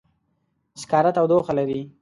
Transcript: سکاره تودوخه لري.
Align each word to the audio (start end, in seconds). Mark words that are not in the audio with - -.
سکاره 0.81 1.11
تودوخه 1.15 1.51
لري. 1.57 1.81